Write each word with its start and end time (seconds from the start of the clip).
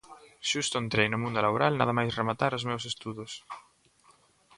Xusto 0.49 0.75
entrei 0.83 1.07
no 1.09 1.21
mundo 1.23 1.39
laboral 1.45 1.73
nada 1.75 1.93
máis 1.97 2.11
rematar 2.19 2.51
os 2.57 2.67
meus 2.69 2.83
estudos. 2.91 3.31